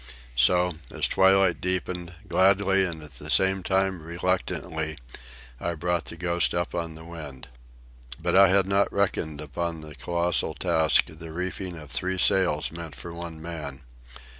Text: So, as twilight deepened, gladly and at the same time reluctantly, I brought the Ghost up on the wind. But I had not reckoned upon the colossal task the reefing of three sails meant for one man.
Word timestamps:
So, 0.35 0.77
as 0.91 1.07
twilight 1.07 1.61
deepened, 1.61 2.15
gladly 2.27 2.85
and 2.85 3.03
at 3.03 3.19
the 3.19 3.29
same 3.29 3.61
time 3.61 4.01
reluctantly, 4.01 4.97
I 5.59 5.75
brought 5.75 6.05
the 6.05 6.15
Ghost 6.17 6.55
up 6.55 6.73
on 6.73 6.95
the 6.95 7.05
wind. 7.05 7.49
But 8.19 8.35
I 8.35 8.47
had 8.49 8.65
not 8.65 8.91
reckoned 8.91 9.39
upon 9.39 9.81
the 9.81 9.93
colossal 9.93 10.55
task 10.55 11.05
the 11.05 11.31
reefing 11.31 11.77
of 11.77 11.91
three 11.91 12.17
sails 12.17 12.71
meant 12.71 12.95
for 12.95 13.13
one 13.13 13.39
man. 13.39 13.83